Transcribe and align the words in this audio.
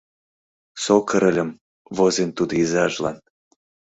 «Сокыр 0.83 1.23
ыльым»,— 1.29 1.49
возен 1.97 2.29
тудо 2.37 2.53
изажлан. 2.63 3.17